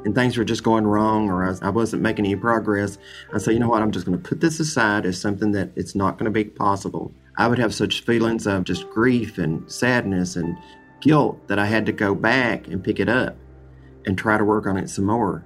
[0.04, 2.98] and things were just going wrong or I, wasn't making any progress,
[3.32, 5.70] I'd say, you know what, I'm just going to put this aside as something that
[5.76, 7.10] it's not going to be possible.
[7.38, 10.58] I would have such feelings of just grief and sadness and
[11.00, 13.38] guilt that I had to go back and pick it up
[14.04, 15.42] and try to work on it some more.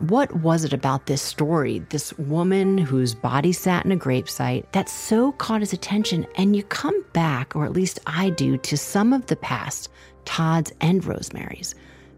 [0.00, 4.88] What was it about this story, this woman whose body sat in a gravesite, that
[4.88, 6.26] so caught his attention?
[6.36, 9.90] And you come back, or at least I do, to some of the past,
[10.24, 11.74] Todd's and Rosemary's.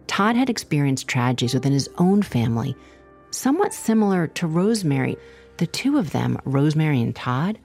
[0.06, 2.76] Todd had experienced tragedies within his own family,
[3.32, 5.16] somewhat similar to Rosemary.
[5.56, 7.58] The two of them, Rosemary and Todd,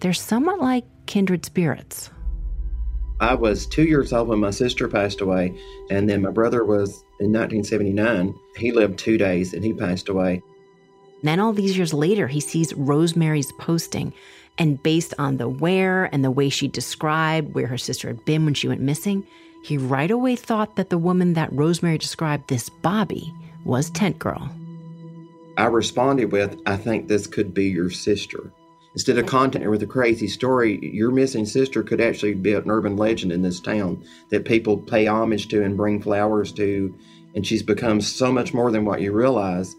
[0.00, 2.10] they're somewhat like kindred spirits.
[3.24, 5.58] I was two years old when my sister passed away,
[5.88, 8.38] and then my brother was in 1979.
[8.58, 10.42] He lived two days and he passed away.
[11.22, 14.12] Then, all these years later, he sees Rosemary's posting,
[14.58, 18.44] and based on the where and the way she described where her sister had been
[18.44, 19.26] when she went missing,
[19.62, 23.32] he right away thought that the woman that Rosemary described, this Bobby,
[23.64, 24.50] was Tent Girl.
[25.56, 28.52] I responded with, I think this could be your sister.
[28.94, 32.96] Instead of her with a crazy story, your missing sister could actually be an urban
[32.96, 36.96] legend in this town that people pay homage to and bring flowers to.
[37.34, 39.74] And she's become so much more than what you realize.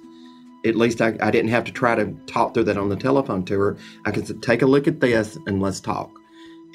[0.66, 3.46] At least I, I didn't have to try to talk through that on the telephone
[3.46, 3.78] to her.
[4.06, 6.12] I could take a look at this and let's talk.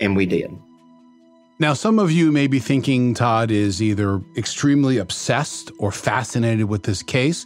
[0.00, 0.50] And we did.
[1.59, 6.85] Now, some of you may be thinking Todd is either extremely obsessed or fascinated with
[6.85, 7.44] this case.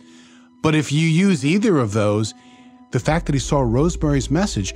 [0.63, 2.33] But if you use either of those,
[2.95, 4.73] the fact that he saw Rosemary's message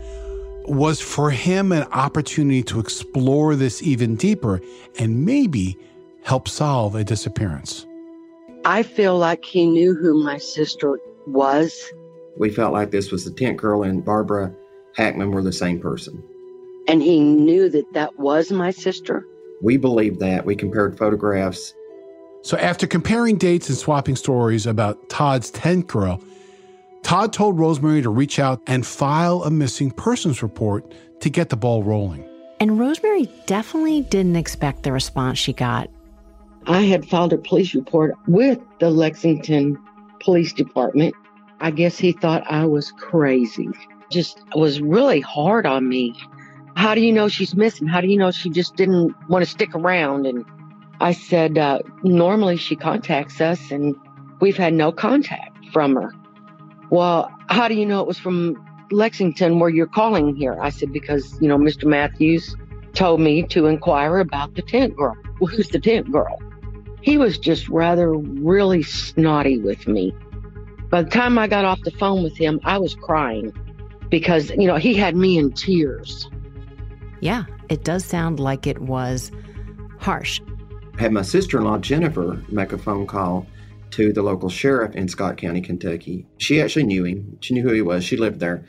[0.64, 4.60] was for him an opportunity to explore this even deeper
[4.98, 5.78] and maybe
[6.24, 7.86] help solve a disappearance.
[8.64, 11.72] I feel like he knew who my sister was.
[12.36, 14.52] We felt like this was the tent girl and Barbara
[14.96, 16.20] Hackman were the same person.
[16.88, 19.24] And he knew that that was my sister?
[19.62, 20.44] We believed that.
[20.44, 21.72] We compared photographs.
[22.42, 26.20] So, after comparing dates and swapping stories about Todd's tent girl,
[27.02, 31.56] Todd told Rosemary to reach out and file a missing persons report to get the
[31.56, 32.28] ball rolling.
[32.60, 35.88] And Rosemary definitely didn't expect the response she got.
[36.66, 39.78] I had filed a police report with the Lexington
[40.20, 41.14] Police Department.
[41.60, 43.68] I guess he thought I was crazy.
[44.10, 46.14] Just was really hard on me.
[46.76, 47.86] How do you know she's missing?
[47.86, 50.26] How do you know she just didn't want to stick around?
[50.26, 50.44] And
[51.00, 53.96] I said, uh, normally she contacts us, and
[54.40, 56.12] we've had no contact from her.
[56.90, 60.58] Well, how do you know it was from Lexington where you're calling here?
[60.60, 61.84] I said, because, you know, Mr.
[61.84, 62.56] Matthews
[62.94, 65.16] told me to inquire about the tent girl.
[65.40, 66.40] Well, who's the tent girl?
[67.02, 70.14] He was just rather really snotty with me.
[70.90, 73.52] By the time I got off the phone with him, I was crying
[74.08, 76.30] because, you know, he had me in tears.
[77.20, 79.30] Yeah, it does sound like it was
[79.98, 80.40] harsh.
[80.96, 83.46] I had my sister in law, Jennifer, make a phone call
[83.92, 86.26] to the local sheriff in Scott County, Kentucky.
[86.38, 87.38] She actually knew him.
[87.40, 88.04] She knew who he was.
[88.04, 88.64] She lived there.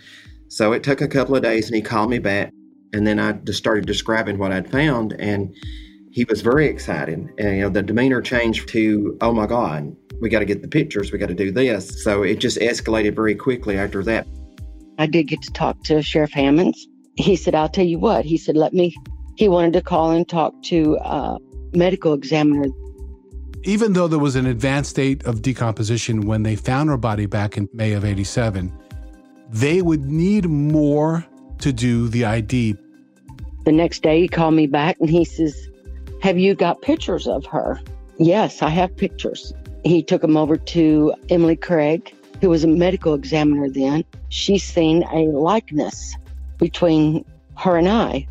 [0.47, 2.51] So it took a couple of days and he called me back.
[2.93, 5.13] And then I just started describing what I'd found.
[5.19, 5.55] And
[6.11, 7.29] he was very excited.
[7.37, 10.67] And, you know, the demeanor changed to, oh my God, we got to get the
[10.67, 11.11] pictures.
[11.11, 12.03] We got to do this.
[12.03, 14.27] So it just escalated very quickly after that.
[14.97, 16.87] I did get to talk to Sheriff Hammonds.
[17.15, 18.25] He said, I'll tell you what.
[18.25, 18.93] He said, let me,
[19.37, 21.37] he wanted to call and talk to a uh,
[21.73, 22.65] medical examiner
[23.63, 27.57] even though there was an advanced state of decomposition when they found her body back
[27.57, 28.71] in May of 87,
[29.49, 31.25] they would need more
[31.59, 32.75] to do the ID.
[33.65, 35.67] The next day, he called me back and he says,
[36.21, 37.81] Have you got pictures of her?
[38.17, 39.53] Yes, I have pictures.
[39.83, 44.05] He took them over to Emily Craig, who was a medical examiner then.
[44.29, 46.15] She's seen a likeness
[46.57, 47.25] between
[47.57, 48.27] her and I.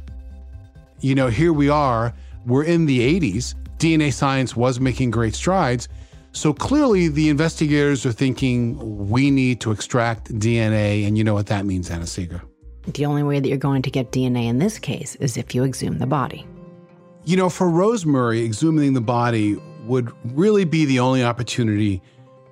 [1.00, 2.14] You know, here we are,
[2.46, 5.88] we're in the 80s, DNA science was making great strides.
[6.32, 11.46] So clearly, the investigators are thinking we need to extract DNA, and you know what
[11.46, 12.42] that means, Anna-Sigga.
[12.86, 15.64] The only way that you're going to get DNA in this case is if you
[15.64, 16.46] exhume the body.
[17.24, 22.02] You know, for Rosemary, exhuming the body would really be the only opportunity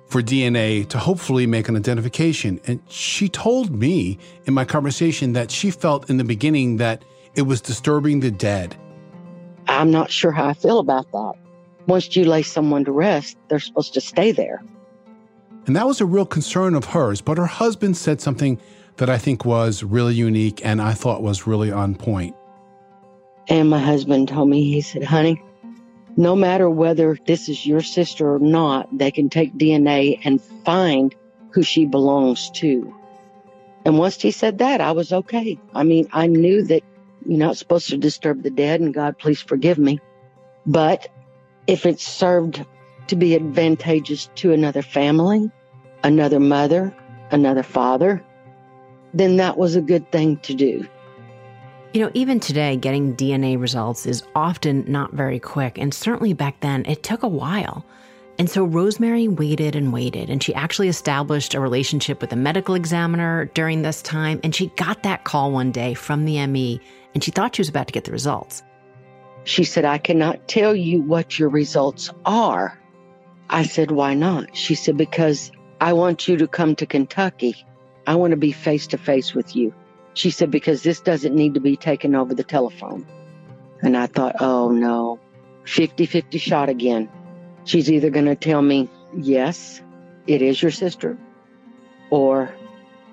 [0.07, 2.59] for DNA to hopefully make an identification.
[2.65, 7.03] And she told me in my conversation that she felt in the beginning that
[7.35, 8.75] it was disturbing the dead
[9.67, 11.33] I'm not sure how I feel about that.
[11.87, 14.61] Once you lay someone to rest, they're supposed to stay there.
[15.65, 17.21] And that was a real concern of hers.
[17.21, 18.59] But her husband said something
[18.97, 22.35] that I think was really unique and I thought was really on point.
[23.49, 25.41] And my husband told me, he said, honey,
[26.17, 31.15] no matter whether this is your sister or not, they can take DNA and find
[31.51, 32.93] who she belongs to.
[33.85, 35.57] And once he said that, I was okay.
[35.73, 36.83] I mean, I knew that
[37.27, 39.99] you're not supposed to disturb the dead, and God, please forgive me.
[40.65, 41.09] But
[41.67, 42.65] if it served
[43.07, 45.51] to be advantageous to another family,
[46.03, 46.95] another mother,
[47.31, 48.23] another father,
[49.13, 50.87] then that was a good thing to do.
[51.93, 56.59] You know, even today, getting DNA results is often not very quick, and certainly back
[56.61, 57.85] then, it took a while.
[58.39, 62.75] And so Rosemary waited and waited, and she actually established a relationship with a medical
[62.75, 64.39] examiner during this time.
[64.43, 66.79] And she got that call one day from the ME,
[67.17, 68.61] and she thought she was about to get the results.
[69.43, 72.77] She said, I cannot tell you what your results are.
[73.49, 74.55] I said, Why not?
[74.55, 75.51] She said, Because
[75.81, 77.55] I want you to come to Kentucky.
[78.05, 79.73] I want to be face to face with you.
[80.13, 83.07] She said, Because this doesn't need to be taken over the telephone.
[83.81, 85.19] And I thought, Oh no,
[85.65, 87.09] 50 50 shot again.
[87.63, 89.81] She's either going to tell me, yes,
[90.27, 91.17] it is your sister,
[92.11, 92.53] or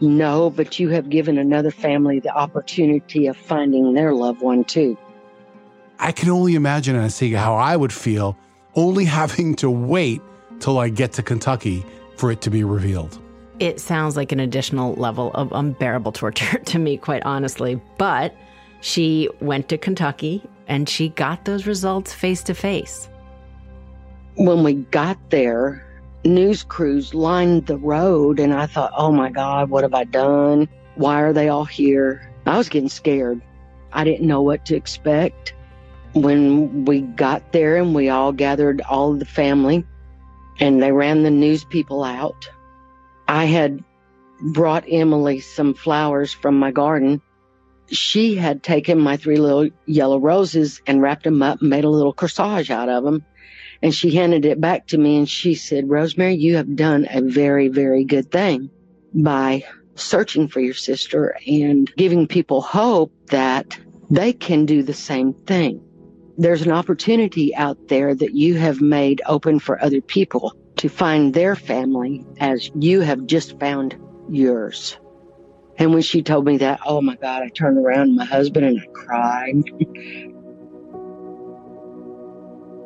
[0.04, 4.96] no, but you have given another family the opportunity of finding their loved one too.
[5.98, 8.36] I can only imagine, Anna-Sigga, how I would feel
[8.74, 10.20] only having to wait
[10.60, 11.84] till I get to Kentucky
[12.16, 13.18] for it to be revealed.
[13.60, 17.80] It sounds like an additional level of unbearable torture to me, quite honestly.
[17.98, 18.34] But
[18.80, 23.08] she went to Kentucky and she got those results face to face
[24.36, 25.83] when we got there,
[26.24, 30.68] news crews lined the road, and I thought, oh my God, what have I done?
[30.94, 32.30] Why are they all here?
[32.46, 33.40] I was getting scared.
[33.92, 35.54] I didn't know what to expect.
[36.12, 39.84] When we got there and we all gathered all the family
[40.60, 42.48] and they ran the news people out,
[43.26, 43.82] I had
[44.40, 47.20] brought Emily some flowers from my garden.
[47.90, 51.90] She had taken my three little yellow roses and wrapped them up and made a
[51.90, 53.24] little corsage out of them
[53.84, 57.20] and she handed it back to me and she said, Rosemary, you have done a
[57.20, 58.70] very, very good thing
[59.12, 59.62] by
[59.94, 65.82] searching for your sister and giving people hope that they can do the same thing.
[66.38, 71.34] There's an opportunity out there that you have made open for other people to find
[71.34, 73.98] their family as you have just found
[74.30, 74.96] yours.
[75.76, 78.80] And when she told me that, oh my God, I turned around my husband and
[78.80, 80.30] I cried.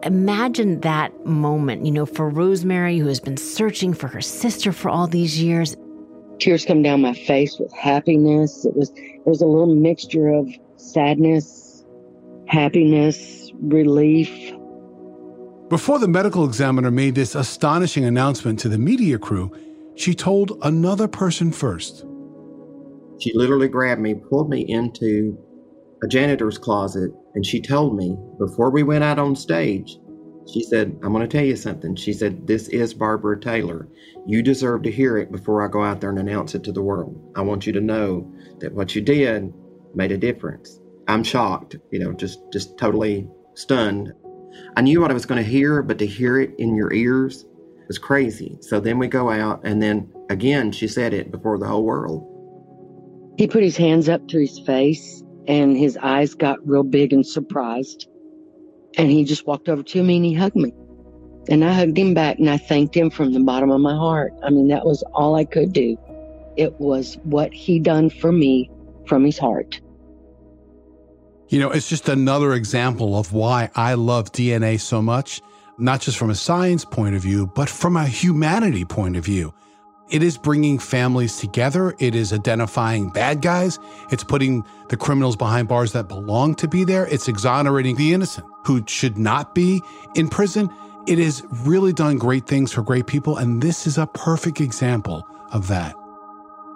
[0.02, 4.88] imagine that moment, you know, for Rosemary, who has been searching for her sister for
[4.88, 5.76] all these years.
[6.38, 8.64] Tears come down my face with happiness.
[8.64, 11.84] It was it was a little mixture of sadness,
[12.46, 14.52] happiness, relief.
[15.68, 19.52] Before the medical examiner made this astonishing announcement to the media crew,
[19.96, 22.06] she told another person first.
[23.18, 25.36] She literally grabbed me, pulled me into
[26.02, 29.96] a janitor's closet and she told me before we went out on stage,
[30.52, 31.94] she said, I'm going to tell you something.
[31.94, 33.86] She said, This is Barbara Taylor.
[34.26, 36.82] You deserve to hear it before I go out there and announce it to the
[36.82, 37.16] world.
[37.36, 39.54] I want you to know that what you did
[39.94, 40.80] made a difference.
[41.06, 44.12] I'm shocked, you know, just just totally stunned.
[44.76, 47.46] I knew what I was going to hear, but to hear it in your ears
[47.86, 48.58] was crazy.
[48.62, 52.34] So then we go out, and then again, she said it before the whole world.
[53.38, 57.26] He put his hands up to his face and his eyes got real big and
[57.26, 58.06] surprised.
[58.96, 60.72] And he just walked over to me and he hugged me.
[61.48, 64.34] And I hugged him back and I thanked him from the bottom of my heart.
[64.44, 65.96] I mean, that was all I could do.
[66.56, 68.70] It was what he done for me
[69.06, 69.80] from his heart.
[71.48, 75.40] You know, it's just another example of why I love DNA so much,
[75.78, 79.54] not just from a science point of view, but from a humanity point of view.
[80.10, 81.94] It is bringing families together.
[81.98, 83.78] It is identifying bad guys.
[84.10, 87.06] It's putting the criminals behind bars that belong to be there.
[87.06, 89.82] It's exonerating the innocent who should not be
[90.14, 90.70] in prison.
[91.06, 93.36] It has really done great things for great people.
[93.36, 95.94] And this is a perfect example of that.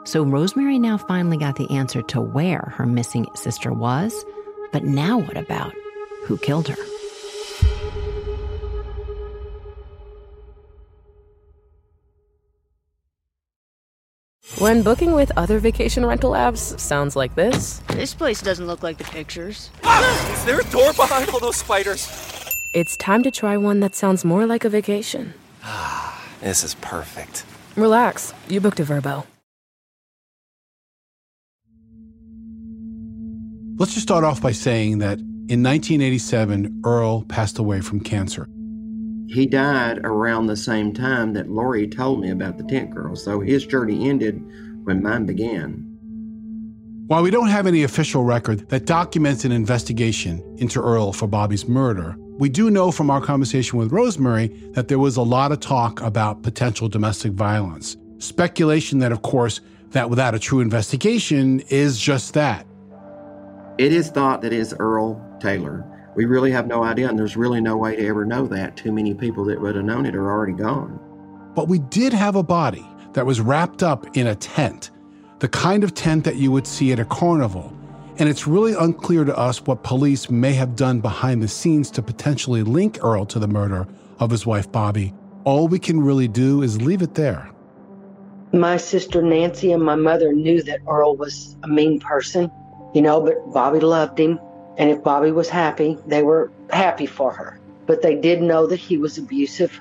[0.05, 4.24] So Rosemary now finally got the answer to where her missing sister was.
[4.72, 5.72] But now what about
[6.24, 6.91] who killed her?
[14.63, 17.79] When booking with other vacation rental apps sounds like this.
[17.89, 19.71] This place doesn't look like the pictures.
[19.83, 20.35] Ah!
[20.35, 22.09] Is there a door behind all those spiders?
[22.73, 25.35] It's time to try one that sounds more like a vacation.
[25.65, 27.45] Ah, this is perfect.
[27.75, 29.27] Relax, you booked a Vrbo.
[33.81, 38.47] Let's just start off by saying that in 1987, Earl passed away from cancer.
[39.33, 43.41] He died around the same time that Lori told me about the tent girl, so
[43.41, 44.45] his journey ended
[44.85, 45.89] when mine began.
[47.07, 51.66] While we don't have any official record that documents an investigation into Earl for Bobby's
[51.66, 55.61] murder, we do know from our conversation with Rosemary that there was a lot of
[55.61, 57.97] talk about potential domestic violence.
[58.18, 62.66] Speculation that, of course, that without a true investigation is just that.
[63.78, 65.87] It is thought that it is Earl Taylor.
[66.15, 68.77] We really have no idea, and there's really no way to ever know that.
[68.77, 71.01] Too many people that would have known it are already gone.
[71.55, 74.91] But we did have a body that was wrapped up in a tent,
[75.39, 77.77] the kind of tent that you would see at a carnival.
[78.19, 82.03] And it's really unclear to us what police may have done behind the scenes to
[82.03, 83.87] potentially link Earl to the murder
[84.19, 85.15] of his wife, Bobby.
[85.45, 87.51] All we can really do is leave it there.
[88.53, 92.51] My sister Nancy and my mother knew that Earl was a mean person,
[92.95, 94.39] you know, but Bobby loved him.
[94.79, 97.59] And if Bobby was happy, they were happy for her.
[97.87, 99.81] But they did know that he was abusive.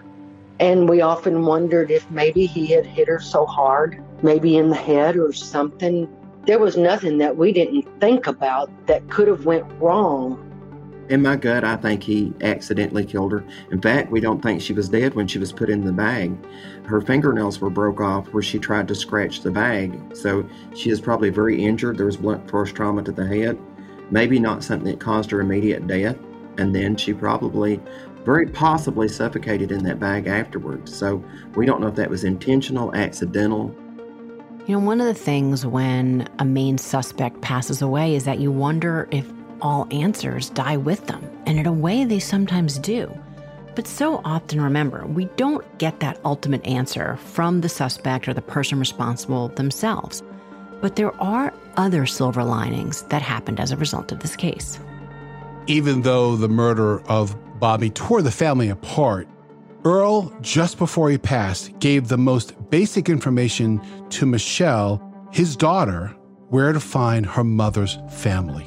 [0.59, 4.75] And we often wondered if maybe he had hit her so hard, maybe in the
[4.75, 6.07] head or something.
[6.45, 10.47] There was nothing that we didn't think about that could have went wrong.
[11.09, 13.43] In my gut, I think he accidentally killed her.
[13.71, 16.33] In fact, we don't think she was dead when she was put in the bag.
[16.85, 21.01] Her fingernails were broke off where she tried to scratch the bag, so she is
[21.01, 21.97] probably very injured.
[21.97, 23.57] There was blunt force trauma to the head
[24.11, 26.17] maybe not something that caused her immediate death.
[26.57, 27.79] And then she probably,
[28.23, 30.95] very possibly, suffocated in that bag afterwards.
[30.95, 31.23] So
[31.55, 33.75] we don't know if that was intentional, accidental.
[34.67, 38.51] You know, one of the things when a main suspect passes away is that you
[38.51, 39.25] wonder if
[39.61, 41.27] all answers die with them.
[41.45, 43.11] And in a way, they sometimes do.
[43.73, 48.41] But so often, remember, we don't get that ultimate answer from the suspect or the
[48.41, 50.21] person responsible themselves.
[50.81, 54.79] But there are other silver linings that happened as a result of this case.
[55.67, 59.27] Even though the murder of Bobby tore the family apart,
[59.83, 65.01] Earl, just before he passed, gave the most basic information to Michelle,
[65.31, 66.15] his daughter,
[66.49, 68.65] where to find her mother's family.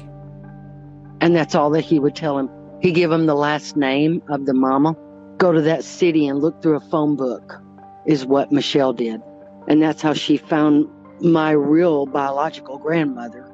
[1.21, 2.49] And that's all that he would tell him.
[2.81, 4.95] He gave him the last name of the mama.
[5.37, 7.61] Go to that city and look through a phone book,
[8.05, 9.21] is what Michelle did.
[9.67, 10.87] And that's how she found
[11.21, 13.49] my real biological grandmother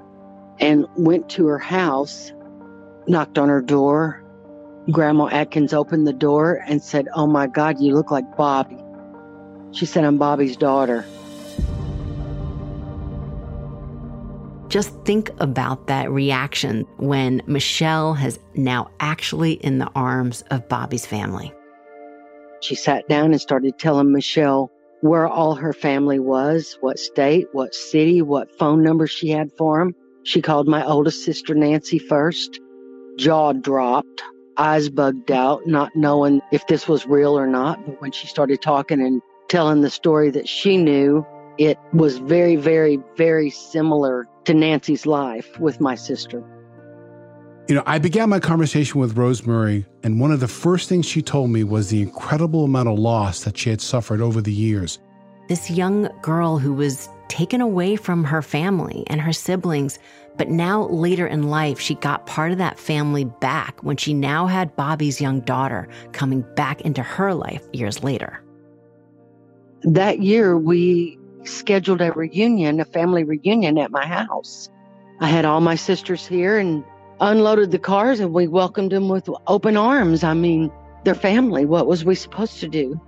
[0.60, 2.32] and went to her house,
[3.08, 4.24] knocked on her door.
[4.90, 8.78] Grandma Atkins opened the door and said, Oh my God, you look like Bobby.
[9.72, 11.06] She said, I'm Bobby's daughter.
[14.68, 21.06] Just think about that reaction when Michelle has now actually in the arms of Bobby's
[21.06, 21.54] family.
[22.62, 24.72] She sat down and started telling Michelle
[25.02, 29.80] where all her family was, what state, what city, what phone number she had for
[29.80, 29.96] them.
[30.24, 32.60] She called my oldest sister Nancy first.
[33.18, 34.22] Jaw dropped,
[34.58, 37.84] eyes bugged out, not knowing if this was real or not.
[37.86, 41.26] But when she started talking and telling the story that she knew,
[41.58, 46.44] it was very, very, very similar to Nancy's life with my sister.
[47.72, 51.22] You know, I began my conversation with Rosemary, and one of the first things she
[51.22, 55.00] told me was the incredible amount of loss that she had suffered over the years.
[55.48, 60.00] This young girl who was taken away from her family and her siblings,
[60.36, 64.48] but now later in life, she got part of that family back when she now
[64.48, 68.44] had Bobby's young daughter coming back into her life years later.
[69.84, 74.70] That year, we scheduled a reunion, a family reunion at my house.
[75.22, 76.84] I had all my sisters here, and
[77.22, 80.24] unloaded the cars and we welcomed them with open arms.
[80.24, 80.72] I mean,
[81.06, 81.66] their family.
[81.66, 83.00] What was we supposed to do?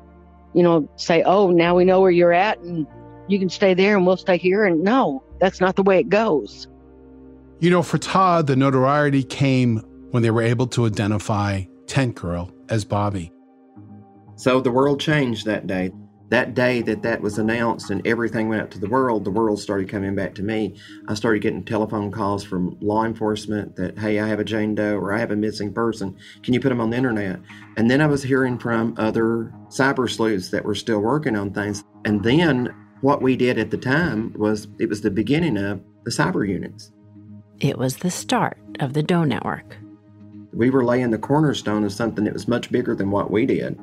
[0.54, 2.88] You know, say, oh, now we know where you're at and
[3.28, 4.66] you can stay there and we'll stay here.
[4.66, 6.68] And no, that's not the way it goes.
[7.60, 9.78] You know, for Todd, the notoriety came
[10.12, 13.32] when they were able to identify Tent Girl as Bobby.
[14.36, 15.92] So the world changed that day
[16.34, 19.60] that day that that was announced and everything went out to the world, the world
[19.60, 20.76] started coming back to me.
[21.08, 24.98] I started getting telephone calls from law enforcement that, hey, I have a Jane Doe
[24.98, 26.18] or I have a missing person.
[26.42, 27.40] Can you put them on the internet?
[27.78, 31.84] And then I was hearing from other cyber sleuths that were still working on things.
[32.04, 36.10] And then what we did at the time was it was the beginning of the
[36.10, 36.92] cyber units.
[37.60, 39.78] It was the start of the Doe Network.
[40.52, 43.80] We were laying the cornerstone of something that was much bigger than what we did.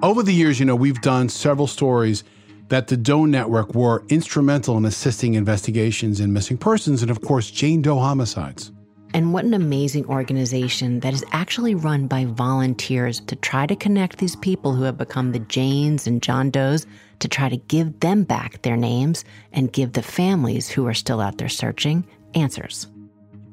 [0.00, 2.22] Over the years, you know, we've done several stories
[2.68, 7.50] that the Doe Network were instrumental in assisting investigations in missing persons and, of course,
[7.50, 8.70] Jane Doe homicides.
[9.12, 14.18] And what an amazing organization that is actually run by volunteers to try to connect
[14.18, 16.86] these people who have become the Janes and John Does
[17.18, 21.20] to try to give them back their names and give the families who are still
[21.20, 22.86] out there searching answers.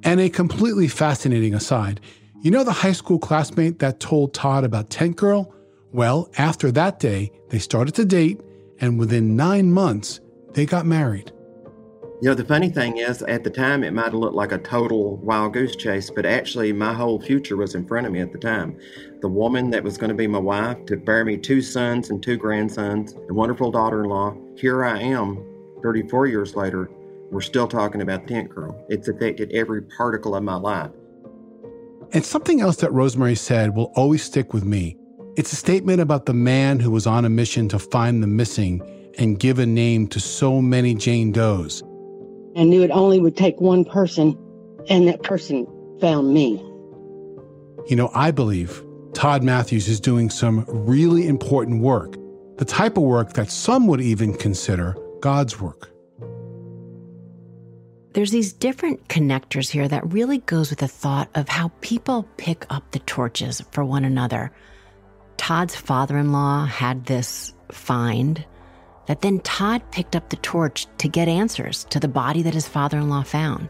[0.04, 2.02] And a completely fascinating aside
[2.46, 5.55] you know the high school classmate that told Todd about Tent Girl?
[5.96, 8.42] Well, after that day, they started to date,
[8.82, 10.20] and within nine months,
[10.52, 11.32] they got married.
[12.22, 14.58] You know, the funny thing is, at the time, it might have looked like a
[14.58, 18.34] total wild goose chase, but actually, my whole future was in front of me at
[18.34, 18.78] the time.
[19.22, 22.22] The woman that was going to be my wife, to bear me two sons and
[22.22, 24.36] two grandsons, a wonderful daughter in law.
[24.58, 25.46] Here I am,
[25.82, 26.90] 34 years later,
[27.32, 28.86] we're still talking about Tent Girl.
[28.90, 30.92] It's affected every particle of my life.
[32.12, 34.98] And something else that Rosemary said will always stick with me.
[35.38, 38.82] It's a statement about the man who was on a mission to find the missing
[39.18, 41.84] and give a name to so many Jane Does.
[42.56, 44.38] I knew it only would take one person,
[44.88, 45.68] and that person
[46.00, 46.54] found me.
[47.90, 48.82] You know, I believe
[49.14, 52.16] Todd Matthews is doing some really important work,
[52.58, 55.90] the type of work that some would even consider God's work.
[58.14, 62.66] There's these different connectors here that really goes with the thought of how people pick
[62.70, 64.54] up the torches for one another.
[65.38, 68.44] Todd's father in law had this find
[69.08, 72.68] that then Todd picked up the torch to get answers to the body that his
[72.68, 73.70] father in law found.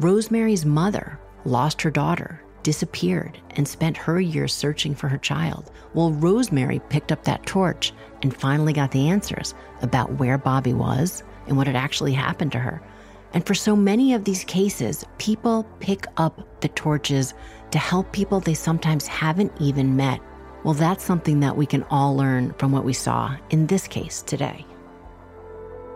[0.00, 5.70] Rosemary's mother lost her daughter, disappeared, and spent her years searching for her child.
[5.94, 11.22] Well, Rosemary picked up that torch and finally got the answers about where Bobby was
[11.46, 12.82] and what had actually happened to her.
[13.32, 17.32] And for so many of these cases, people pick up the torches
[17.70, 20.20] to help people they sometimes haven't even met.
[20.62, 24.22] Well, that's something that we can all learn from what we saw in this case
[24.22, 24.66] today.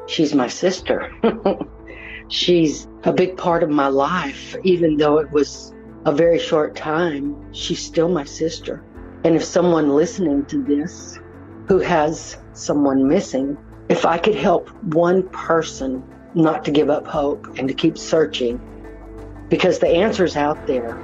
[0.07, 1.13] She's my sister.
[2.29, 5.75] she's a big part of my life, even though it was
[6.07, 7.53] a very short time.
[7.53, 8.83] She's still my sister.
[9.25, 11.19] And if someone listening to this
[11.67, 13.57] who has someone missing,
[13.89, 16.03] if I could help one person
[16.35, 18.61] not to give up hope and to keep searching
[19.49, 20.99] because the answer's out there.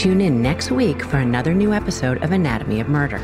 [0.00, 3.18] Tune in next week for another new episode of Anatomy of Murder.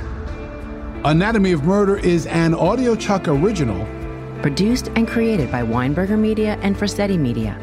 [1.07, 3.83] Anatomy of Murder is an Audiochuck original.
[4.43, 7.57] Produced and created by Weinberger Media and Frasetti Media.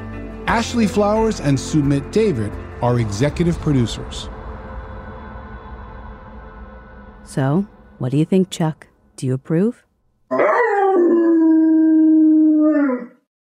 [0.48, 2.52] Ashley Flowers and Sumit David
[2.82, 4.30] are executive producers.
[7.24, 7.68] So,
[8.00, 8.88] what do you think, Chuck?
[9.16, 9.83] Do you approve?